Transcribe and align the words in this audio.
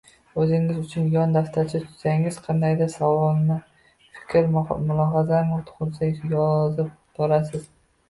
O‘zingiz 0.43 0.77
uchun 0.83 1.11
yon 1.15 1.35
daftarcha 1.37 1.81
tutsangiz, 1.83 2.39
qandaydir 2.47 2.91
savolmi, 2.95 3.59
fikr-mulohazami 4.17 5.63
tug‘ilsa, 5.73 6.13
yozib 6.37 6.93
borasiz. 7.23 7.75